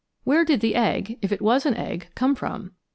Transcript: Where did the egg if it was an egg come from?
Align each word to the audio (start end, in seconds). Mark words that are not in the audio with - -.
Where 0.23 0.43
did 0.43 0.61
the 0.61 0.73
egg 0.73 1.19
if 1.21 1.31
it 1.31 1.43
was 1.43 1.63
an 1.67 1.75
egg 1.75 2.09
come 2.15 2.33
from? 2.33 2.71